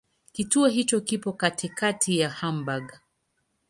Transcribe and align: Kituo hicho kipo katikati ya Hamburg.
Kituo 0.31 0.67
hicho 0.67 1.01
kipo 1.01 1.33
katikati 1.33 2.19
ya 2.19 2.29
Hamburg. 2.29 2.93